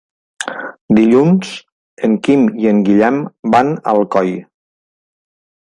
Dilluns 0.99 1.51
en 2.09 2.17
Quim 2.29 2.49
i 2.65 2.71
en 2.73 2.83
Guillem 2.89 3.23
van 3.57 3.71
a 3.79 3.95
Alcoi. 3.97 4.37